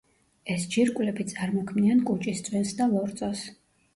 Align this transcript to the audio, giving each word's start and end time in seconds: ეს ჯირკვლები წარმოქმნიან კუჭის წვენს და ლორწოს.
ეს 0.53 0.63
ჯირკვლები 0.75 1.25
წარმოქმნიან 1.33 2.01
კუჭის 2.09 2.41
წვენს 2.47 2.73
და 2.79 2.87
ლორწოს. 2.95 3.45